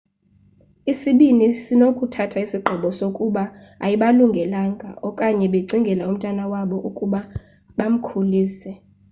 [0.91, 3.43] isibini sinokuthatha isigqibo sokuba
[3.85, 7.19] ayibalungelanga okanye becingela umntwana wabo ukuba
[7.77, 8.71] bamkhulise